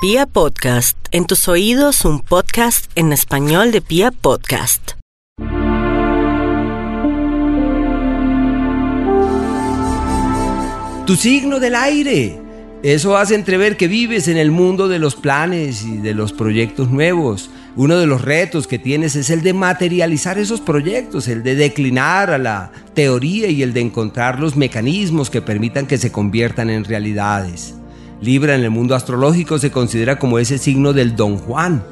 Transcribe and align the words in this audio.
Pia 0.00 0.26
Podcast, 0.26 0.96
en 1.10 1.26
tus 1.26 1.48
oídos 1.48 2.04
un 2.04 2.20
podcast 2.20 2.88
en 2.94 3.12
español 3.12 3.72
de 3.72 3.80
Pia 3.80 4.12
Podcast. 4.12 4.92
Tu 11.04 11.16
signo 11.16 11.58
del 11.58 11.74
aire. 11.74 12.40
Eso 12.84 13.16
hace 13.16 13.34
entrever 13.34 13.76
que 13.76 13.88
vives 13.88 14.28
en 14.28 14.36
el 14.36 14.52
mundo 14.52 14.86
de 14.86 15.00
los 15.00 15.16
planes 15.16 15.82
y 15.82 15.96
de 15.96 16.14
los 16.14 16.32
proyectos 16.32 16.88
nuevos. 16.90 17.50
Uno 17.74 17.98
de 17.98 18.06
los 18.06 18.22
retos 18.22 18.68
que 18.68 18.78
tienes 18.78 19.16
es 19.16 19.30
el 19.30 19.42
de 19.42 19.52
materializar 19.52 20.38
esos 20.38 20.60
proyectos, 20.60 21.26
el 21.26 21.42
de 21.42 21.56
declinar 21.56 22.30
a 22.30 22.38
la 22.38 22.70
teoría 22.94 23.48
y 23.48 23.64
el 23.64 23.72
de 23.72 23.80
encontrar 23.80 24.38
los 24.38 24.54
mecanismos 24.54 25.28
que 25.28 25.42
permitan 25.42 25.88
que 25.88 25.98
se 25.98 26.12
conviertan 26.12 26.70
en 26.70 26.84
realidades. 26.84 27.74
Libra 28.20 28.56
en 28.56 28.62
el 28.62 28.70
mundo 28.70 28.96
astrológico 28.96 29.58
se 29.58 29.70
considera 29.70 30.18
como 30.18 30.40
ese 30.40 30.58
signo 30.58 30.92
del 30.92 31.14
don 31.14 31.38
Juan 31.38 31.84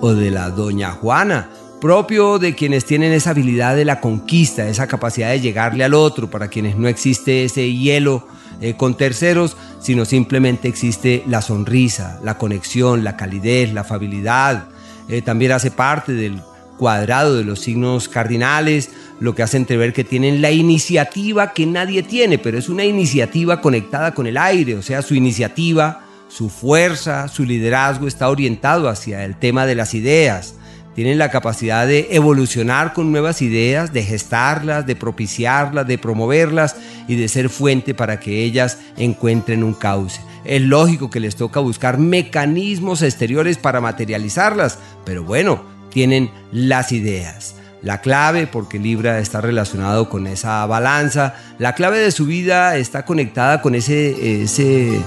o 0.00 0.14
de 0.14 0.30
la 0.30 0.48
doña 0.48 0.92
Juana, 0.92 1.50
propio 1.80 2.38
de 2.38 2.54
quienes 2.54 2.86
tienen 2.86 3.12
esa 3.12 3.30
habilidad 3.30 3.76
de 3.76 3.84
la 3.84 4.00
conquista, 4.00 4.66
esa 4.66 4.86
capacidad 4.86 5.28
de 5.28 5.40
llegarle 5.40 5.84
al 5.84 5.92
otro, 5.92 6.30
para 6.30 6.48
quienes 6.48 6.76
no 6.76 6.88
existe 6.88 7.44
ese 7.44 7.70
hielo 7.70 8.26
eh, 8.62 8.74
con 8.74 8.96
terceros, 8.96 9.58
sino 9.80 10.06
simplemente 10.06 10.68
existe 10.68 11.22
la 11.26 11.42
sonrisa, 11.42 12.18
la 12.24 12.38
conexión, 12.38 13.04
la 13.04 13.18
calidez, 13.18 13.74
la 13.74 13.82
afabilidad. 13.82 14.68
Eh, 15.08 15.20
también 15.20 15.52
hace 15.52 15.70
parte 15.70 16.12
del 16.12 16.40
cuadrado 16.78 17.36
de 17.36 17.44
los 17.44 17.60
signos 17.60 18.08
cardinales, 18.08 18.90
lo 19.20 19.34
que 19.34 19.42
hace 19.42 19.56
entrever 19.56 19.92
que 19.92 20.04
tienen 20.04 20.42
la 20.42 20.50
iniciativa 20.50 21.52
que 21.52 21.66
nadie 21.66 22.02
tiene, 22.02 22.38
pero 22.38 22.58
es 22.58 22.68
una 22.68 22.84
iniciativa 22.84 23.60
conectada 23.60 24.14
con 24.14 24.26
el 24.26 24.36
aire, 24.36 24.74
o 24.74 24.82
sea, 24.82 25.02
su 25.02 25.14
iniciativa, 25.14 26.04
su 26.28 26.50
fuerza, 26.50 27.28
su 27.28 27.44
liderazgo 27.44 28.08
está 28.08 28.28
orientado 28.28 28.88
hacia 28.88 29.24
el 29.24 29.36
tema 29.36 29.66
de 29.66 29.74
las 29.74 29.94
ideas. 29.94 30.56
Tienen 30.94 31.18
la 31.18 31.30
capacidad 31.30 31.88
de 31.88 32.08
evolucionar 32.10 32.92
con 32.92 33.10
nuevas 33.10 33.42
ideas, 33.42 33.92
de 33.92 34.04
gestarlas, 34.04 34.86
de 34.86 34.94
propiciarlas, 34.94 35.86
de 35.88 35.98
promoverlas 35.98 36.76
y 37.08 37.16
de 37.16 37.28
ser 37.28 37.48
fuente 37.48 37.94
para 37.94 38.20
que 38.20 38.44
ellas 38.44 38.78
encuentren 38.96 39.64
un 39.64 39.74
cauce. 39.74 40.20
Es 40.44 40.62
lógico 40.62 41.10
que 41.10 41.20
les 41.20 41.34
toca 41.34 41.58
buscar 41.58 41.98
mecanismos 41.98 43.02
exteriores 43.02 43.58
para 43.58 43.80
materializarlas, 43.80 44.78
pero 45.04 45.24
bueno, 45.24 45.64
tienen 45.90 46.30
las 46.52 46.92
ideas. 46.92 47.56
La 47.84 48.00
clave, 48.00 48.46
porque 48.46 48.78
Libra 48.78 49.18
está 49.18 49.42
relacionado 49.42 50.08
con 50.08 50.26
esa 50.26 50.64
balanza, 50.64 51.34
la 51.58 51.74
clave 51.74 51.98
de 51.98 52.12
su 52.12 52.24
vida 52.24 52.78
está 52.78 53.04
conectada 53.04 53.60
con 53.60 53.74
ese, 53.74 54.42
ese, 54.42 54.98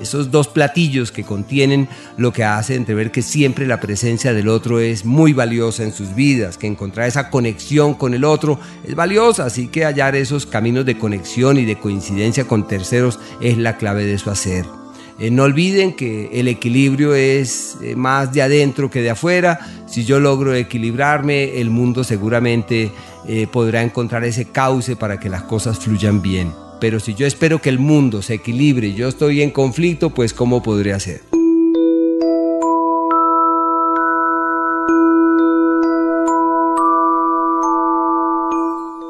esos 0.00 0.30
dos 0.30 0.48
platillos 0.48 1.12
que 1.12 1.24
contienen 1.24 1.90
lo 2.16 2.32
que 2.32 2.42
hace 2.42 2.74
entrever 2.74 3.10
que 3.10 3.20
siempre 3.20 3.66
la 3.66 3.80
presencia 3.80 4.32
del 4.32 4.48
otro 4.48 4.80
es 4.80 5.04
muy 5.04 5.34
valiosa 5.34 5.82
en 5.82 5.92
sus 5.92 6.14
vidas, 6.14 6.56
que 6.56 6.66
encontrar 6.66 7.06
esa 7.06 7.28
conexión 7.28 7.92
con 7.92 8.14
el 8.14 8.24
otro 8.24 8.58
es 8.82 8.94
valiosa, 8.94 9.44
así 9.44 9.68
que 9.68 9.84
hallar 9.84 10.16
esos 10.16 10.46
caminos 10.46 10.86
de 10.86 10.96
conexión 10.96 11.58
y 11.58 11.66
de 11.66 11.78
coincidencia 11.78 12.46
con 12.46 12.66
terceros 12.66 13.20
es 13.42 13.58
la 13.58 13.76
clave 13.76 14.06
de 14.06 14.16
su 14.16 14.30
hacer. 14.30 14.81
Eh, 15.18 15.30
no 15.30 15.44
olviden 15.44 15.92
que 15.92 16.30
el 16.32 16.48
equilibrio 16.48 17.14
es 17.14 17.76
eh, 17.82 17.94
más 17.96 18.32
de 18.32 18.42
adentro 18.42 18.90
que 18.90 19.02
de 19.02 19.10
afuera. 19.10 19.60
Si 19.86 20.04
yo 20.04 20.20
logro 20.20 20.54
equilibrarme, 20.54 21.60
el 21.60 21.70
mundo 21.70 22.04
seguramente 22.04 22.90
eh, 23.26 23.46
podrá 23.46 23.82
encontrar 23.82 24.24
ese 24.24 24.46
cauce 24.46 24.96
para 24.96 25.20
que 25.20 25.28
las 25.28 25.42
cosas 25.42 25.78
fluyan 25.78 26.22
bien. 26.22 26.52
Pero 26.80 26.98
si 26.98 27.14
yo 27.14 27.26
espero 27.26 27.60
que 27.60 27.68
el 27.68 27.78
mundo 27.78 28.22
se 28.22 28.34
equilibre 28.34 28.88
y 28.88 28.94
yo 28.94 29.08
estoy 29.08 29.42
en 29.42 29.50
conflicto, 29.50 30.10
pues 30.10 30.34
¿cómo 30.34 30.62
podría 30.62 30.98
ser? 30.98 31.20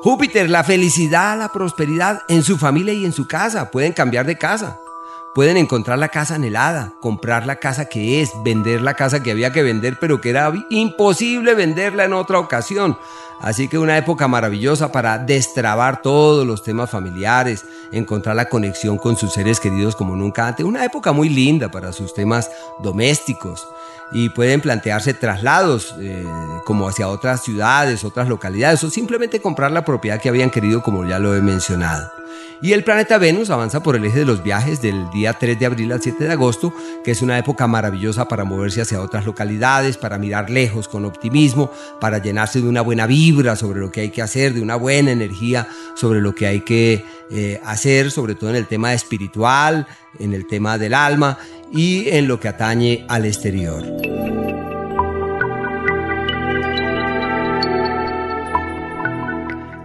Júpiter, 0.00 0.48
la 0.48 0.64
felicidad, 0.64 1.36
la 1.38 1.50
prosperidad 1.52 2.22
en 2.28 2.42
su 2.42 2.56
familia 2.56 2.94
y 2.94 3.04
en 3.04 3.12
su 3.12 3.26
casa. 3.26 3.70
Pueden 3.70 3.92
cambiar 3.92 4.24
de 4.24 4.38
casa. 4.38 4.80
Pueden 5.34 5.56
encontrar 5.56 5.98
la 5.98 6.08
casa 6.08 6.34
anhelada, 6.34 6.94
comprar 7.00 7.46
la 7.46 7.56
casa 7.56 7.84
que 7.84 8.20
es, 8.20 8.32
vender 8.42 8.80
la 8.80 8.94
casa 8.94 9.22
que 9.22 9.30
había 9.30 9.52
que 9.52 9.62
vender, 9.62 9.98
pero 10.00 10.20
que 10.20 10.30
era 10.30 10.52
imposible 10.70 11.54
venderla 11.54 12.04
en 12.04 12.12
otra 12.12 12.38
ocasión. 12.38 12.98
Así 13.40 13.68
que 13.68 13.78
una 13.78 13.96
época 13.96 14.26
maravillosa 14.26 14.90
para 14.90 15.18
destrabar 15.18 16.02
todos 16.02 16.44
los 16.44 16.64
temas 16.64 16.90
familiares, 16.90 17.64
encontrar 17.92 18.34
la 18.34 18.48
conexión 18.48 18.98
con 18.98 19.16
sus 19.16 19.32
seres 19.32 19.60
queridos 19.60 19.94
como 19.94 20.16
nunca 20.16 20.48
antes. 20.48 20.66
Una 20.66 20.84
época 20.84 21.12
muy 21.12 21.28
linda 21.28 21.70
para 21.70 21.92
sus 21.92 22.12
temas 22.14 22.50
domésticos. 22.80 23.68
Y 24.10 24.30
pueden 24.30 24.60
plantearse 24.60 25.14
traslados 25.14 25.94
eh, 26.00 26.24
como 26.64 26.88
hacia 26.88 27.08
otras 27.08 27.42
ciudades, 27.42 28.04
otras 28.04 28.28
localidades, 28.28 28.82
o 28.84 28.90
simplemente 28.90 29.40
comprar 29.40 29.70
la 29.70 29.84
propiedad 29.84 30.20
que 30.20 30.28
habían 30.28 30.50
querido, 30.50 30.82
como 30.82 31.06
ya 31.06 31.18
lo 31.18 31.34
he 31.34 31.42
mencionado. 31.42 32.10
Y 32.60 32.72
el 32.72 32.82
planeta 32.82 33.18
Venus 33.18 33.50
avanza 33.50 33.82
por 33.84 33.94
el 33.94 34.04
eje 34.04 34.20
de 34.20 34.24
los 34.24 34.42
viajes 34.42 34.82
del 34.82 35.08
día 35.10 35.32
3 35.32 35.60
de 35.60 35.66
abril 35.66 35.92
al 35.92 36.02
7 36.02 36.24
de 36.24 36.32
agosto, 36.32 36.74
que 37.04 37.12
es 37.12 37.22
una 37.22 37.38
época 37.38 37.68
maravillosa 37.68 38.26
para 38.26 38.42
moverse 38.42 38.80
hacia 38.80 39.00
otras 39.00 39.26
localidades, 39.26 39.96
para 39.96 40.18
mirar 40.18 40.50
lejos 40.50 40.88
con 40.88 41.04
optimismo, 41.04 41.70
para 42.00 42.18
llenarse 42.18 42.60
de 42.60 42.68
una 42.68 42.80
buena 42.80 43.06
vibra 43.06 43.54
sobre 43.54 43.78
lo 43.78 43.92
que 43.92 44.00
hay 44.00 44.10
que 44.10 44.22
hacer, 44.22 44.54
de 44.54 44.62
una 44.62 44.74
buena 44.74 45.12
energía 45.12 45.68
sobre 45.94 46.20
lo 46.20 46.34
que 46.34 46.48
hay 46.48 46.62
que 46.62 47.04
eh, 47.30 47.60
hacer, 47.64 48.10
sobre 48.10 48.34
todo 48.34 48.50
en 48.50 48.56
el 48.56 48.66
tema 48.66 48.92
espiritual, 48.92 49.86
en 50.18 50.34
el 50.34 50.46
tema 50.48 50.78
del 50.78 50.94
alma 50.94 51.38
y 51.72 52.08
en 52.10 52.28
lo 52.28 52.40
que 52.40 52.48
atañe 52.48 53.04
al 53.08 53.24
exterior. 53.24 53.84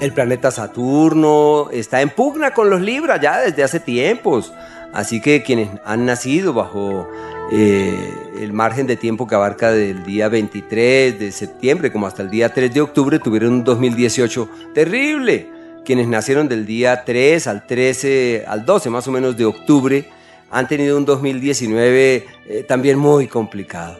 El 0.00 0.12
planeta 0.14 0.50
Saturno 0.50 1.68
está 1.70 2.00
en 2.00 2.08
pugna 2.08 2.52
con 2.52 2.70
los 2.70 2.80
Libras 2.80 3.20
ya 3.20 3.38
desde 3.40 3.62
hace 3.62 3.80
tiempos. 3.80 4.52
Así 4.94 5.20
que 5.20 5.42
quienes 5.42 5.68
han 5.84 6.06
nacido 6.06 6.54
bajo 6.54 7.06
eh, 7.52 7.94
el 8.40 8.52
margen 8.52 8.86
de 8.86 8.96
tiempo 8.96 9.26
que 9.26 9.34
abarca 9.34 9.70
del 9.70 10.02
día 10.02 10.28
23 10.28 11.18
de 11.18 11.30
septiembre 11.30 11.92
como 11.92 12.06
hasta 12.06 12.22
el 12.22 12.30
día 12.30 12.48
3 12.48 12.72
de 12.72 12.80
octubre 12.80 13.18
tuvieron 13.18 13.52
un 13.52 13.64
2018 13.64 14.48
terrible. 14.74 15.50
Quienes 15.84 16.08
nacieron 16.08 16.48
del 16.48 16.64
día 16.64 17.04
3 17.04 17.46
al 17.46 17.66
13, 17.66 18.44
al 18.48 18.64
12 18.64 18.90
más 18.90 19.06
o 19.06 19.12
menos 19.12 19.36
de 19.36 19.44
octubre, 19.44 20.08
han 20.50 20.68
tenido 20.68 20.96
un 20.96 21.04
2019 21.04 22.26
eh, 22.46 22.64
también 22.66 22.98
muy 22.98 23.26
complicado. 23.26 23.98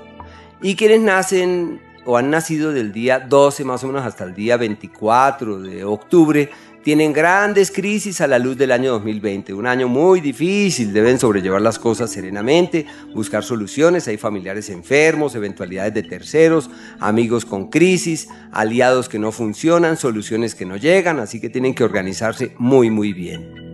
Y 0.60 0.76
quienes 0.76 1.00
nacen 1.00 1.80
o 2.04 2.16
han 2.16 2.30
nacido 2.30 2.72
del 2.72 2.92
día 2.92 3.20
12 3.20 3.64
más 3.64 3.84
o 3.84 3.86
menos 3.86 4.04
hasta 4.04 4.24
el 4.24 4.34
día 4.34 4.56
24 4.56 5.60
de 5.60 5.84
octubre, 5.84 6.50
tienen 6.82 7.12
grandes 7.12 7.70
crisis 7.70 8.20
a 8.20 8.26
la 8.26 8.38
luz 8.38 8.56
del 8.56 8.72
año 8.72 8.92
2020, 8.92 9.52
un 9.52 9.66
año 9.66 9.86
muy 9.86 10.20
difícil, 10.20 10.92
deben 10.92 11.18
sobrellevar 11.18 11.60
las 11.60 11.78
cosas 11.78 12.10
serenamente, 12.10 12.86
buscar 13.14 13.44
soluciones, 13.44 14.08
hay 14.08 14.16
familiares 14.16 14.70
enfermos, 14.70 15.34
eventualidades 15.34 15.92
de 15.92 16.02
terceros, 16.04 16.70
amigos 16.98 17.44
con 17.44 17.68
crisis, 17.68 18.28
aliados 18.50 19.10
que 19.10 19.18
no 19.18 19.30
funcionan, 19.30 19.98
soluciones 19.98 20.54
que 20.54 20.64
no 20.64 20.76
llegan, 20.76 21.20
así 21.20 21.38
que 21.38 21.50
tienen 21.50 21.74
que 21.74 21.84
organizarse 21.84 22.54
muy 22.58 22.90
muy 22.90 23.12
bien, 23.12 23.69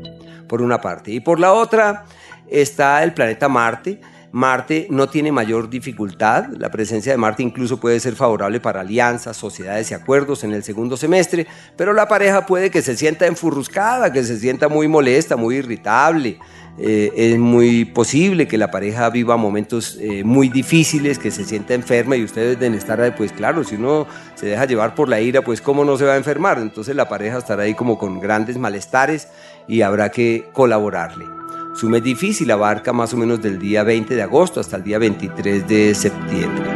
por 0.48 0.62
una 0.62 0.80
parte. 0.80 1.10
Y 1.10 1.20
por 1.20 1.40
la 1.40 1.52
otra 1.52 2.04
está 2.48 3.02
el 3.02 3.12
planeta 3.12 3.48
Marte, 3.48 4.00
Marte 4.36 4.86
no 4.90 5.08
tiene 5.08 5.32
mayor 5.32 5.70
dificultad, 5.70 6.48
la 6.58 6.70
presencia 6.70 7.10
de 7.10 7.16
Marte 7.16 7.42
incluso 7.42 7.80
puede 7.80 7.98
ser 8.00 8.16
favorable 8.16 8.60
para 8.60 8.82
alianzas, 8.82 9.34
sociedades 9.34 9.90
y 9.90 9.94
acuerdos 9.94 10.44
en 10.44 10.52
el 10.52 10.62
segundo 10.62 10.98
semestre, 10.98 11.46
pero 11.74 11.94
la 11.94 12.06
pareja 12.06 12.44
puede 12.44 12.70
que 12.70 12.82
se 12.82 12.98
sienta 12.98 13.24
enfurruscada, 13.24 14.12
que 14.12 14.22
se 14.24 14.38
sienta 14.38 14.68
muy 14.68 14.88
molesta, 14.88 15.36
muy 15.36 15.56
irritable. 15.56 16.38
Eh, 16.78 17.10
es 17.16 17.38
muy 17.38 17.86
posible 17.86 18.46
que 18.46 18.58
la 18.58 18.70
pareja 18.70 19.08
viva 19.08 19.38
momentos 19.38 19.96
eh, 20.02 20.22
muy 20.22 20.50
difíciles, 20.50 21.18
que 21.18 21.30
se 21.30 21.46
sienta 21.46 21.72
enferma 21.72 22.14
y 22.16 22.22
ustedes 22.22 22.60
deben 22.60 22.76
estar, 22.76 23.16
pues 23.16 23.32
claro, 23.32 23.64
si 23.64 23.76
uno 23.76 24.06
se 24.34 24.48
deja 24.48 24.66
llevar 24.66 24.94
por 24.94 25.08
la 25.08 25.18
ira, 25.18 25.40
pues 25.40 25.62
cómo 25.62 25.82
no 25.82 25.96
se 25.96 26.04
va 26.04 26.12
a 26.12 26.16
enfermar. 26.18 26.58
Entonces 26.58 26.94
la 26.94 27.08
pareja 27.08 27.38
estará 27.38 27.62
ahí 27.62 27.72
como 27.72 27.96
con 27.96 28.20
grandes 28.20 28.58
malestares 28.58 29.28
y 29.66 29.80
habrá 29.80 30.10
que 30.10 30.50
colaborarle. 30.52 31.35
Su 31.76 31.90
mes 31.90 32.02
difícil 32.02 32.50
abarca 32.50 32.94
más 32.94 33.12
o 33.12 33.18
menos 33.18 33.42
del 33.42 33.58
día 33.58 33.82
20 33.82 34.14
de 34.14 34.22
agosto 34.22 34.60
hasta 34.60 34.78
el 34.78 34.82
día 34.82 34.98
23 34.98 35.68
de 35.68 35.94
septiembre. 35.94 36.75